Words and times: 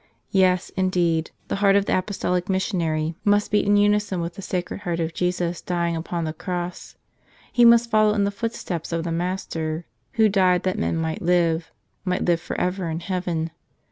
Yes, 0.31 0.71
indeed; 0.71 1.29
the 1.47 1.57
heart 1.57 1.75
of 1.75 1.85
the 1.85 1.95
apostolic 1.95 2.49
missionary 2.49 3.13
45 3.13 3.13
"Tell 3.13 3.13
Us 3.13 3.21
Another!" 3.21 3.35
must 3.35 3.51
beat 3.51 3.65
in 3.67 3.77
unison 3.77 4.19
with 4.21 4.33
the 4.33 4.41
Sacred 4.41 4.79
Heart 4.81 4.99
of 4.99 5.13
Jesus 5.13 5.61
dying 5.61 5.95
upon 5.95 6.23
the 6.23 6.33
cross. 6.33 6.95
He 7.53 7.65
must 7.65 7.91
follow 7.91 8.15
in 8.15 8.23
the 8.23 8.31
footsteps 8.31 8.91
of 8.91 9.03
the 9.03 9.11
Master 9.11 9.85
Who 10.13 10.27
died 10.27 10.63
that 10.63 10.79
men 10.79 10.97
might 10.97 11.21
live— 11.21 11.69
might 12.03 12.25
live 12.25 12.41
forever 12.41 12.89
in 12.89 13.01
heaven. 13.01 13.51